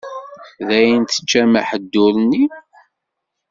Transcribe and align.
Dayen 0.67 1.03
teččam 1.03 1.51
aḥeddur-nni? 1.61 2.43